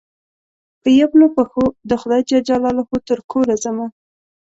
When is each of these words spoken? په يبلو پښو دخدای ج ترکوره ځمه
په 0.81 0.89
يبلو 0.99 1.27
پښو 1.35 1.65
دخدای 1.91 2.21
ج 2.29 2.31
ترکوره 3.29 3.55
ځمه 3.63 3.87